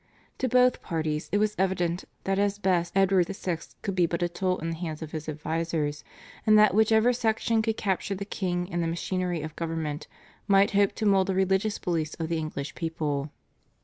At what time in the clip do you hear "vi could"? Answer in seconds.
3.27-3.93